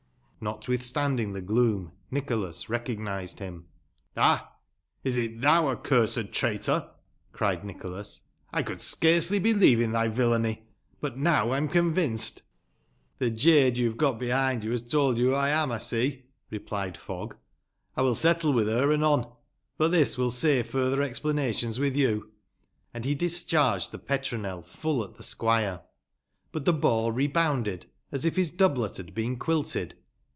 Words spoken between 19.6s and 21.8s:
But tbis wiü, Bave furibber explanations